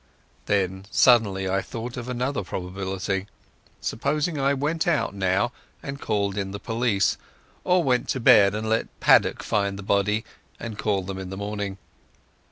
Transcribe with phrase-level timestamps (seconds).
[0.47, 3.27] Then suddenly I thought of another probability.
[3.81, 5.51] Supposing I went out now
[5.83, 7.17] and called in the police,
[7.63, 10.25] or went to bed and let Paddock find the body
[10.59, 11.77] and call them in the morning.